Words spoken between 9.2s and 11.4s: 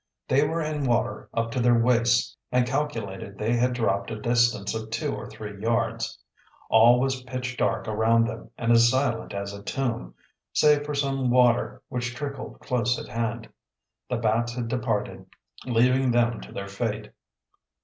as a tomb, save for some